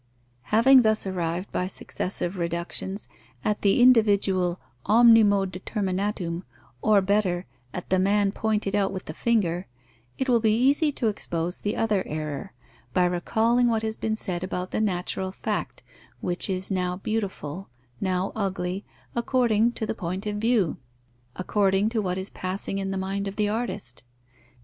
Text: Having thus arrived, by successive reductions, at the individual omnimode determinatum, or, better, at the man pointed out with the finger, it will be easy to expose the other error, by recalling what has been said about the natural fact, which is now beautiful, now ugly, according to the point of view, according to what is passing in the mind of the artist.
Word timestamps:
Having 0.49 0.81
thus 0.81 1.05
arrived, 1.05 1.51
by 1.51 1.67
successive 1.67 2.39
reductions, 2.39 3.07
at 3.45 3.61
the 3.61 3.83
individual 3.83 4.59
omnimode 4.87 5.51
determinatum, 5.51 6.41
or, 6.81 7.03
better, 7.03 7.45
at 7.71 7.91
the 7.91 7.99
man 7.99 8.31
pointed 8.31 8.73
out 8.75 8.91
with 8.91 9.05
the 9.05 9.13
finger, 9.13 9.67
it 10.17 10.27
will 10.27 10.39
be 10.39 10.57
easy 10.59 10.91
to 10.93 11.07
expose 11.07 11.59
the 11.59 11.75
other 11.77 12.01
error, 12.07 12.51
by 12.93 13.05
recalling 13.05 13.67
what 13.67 13.83
has 13.83 13.95
been 13.95 14.15
said 14.15 14.43
about 14.43 14.71
the 14.71 14.81
natural 14.81 15.31
fact, 15.31 15.83
which 16.19 16.49
is 16.49 16.71
now 16.71 16.97
beautiful, 16.97 17.69
now 17.99 18.31
ugly, 18.35 18.83
according 19.15 19.71
to 19.71 19.85
the 19.85 19.93
point 19.93 20.25
of 20.25 20.37
view, 20.37 20.77
according 21.35 21.89
to 21.89 22.01
what 22.01 22.17
is 22.17 22.31
passing 22.31 22.79
in 22.79 22.89
the 22.89 22.97
mind 22.97 23.27
of 23.27 23.35
the 23.35 23.47
artist. 23.49 24.01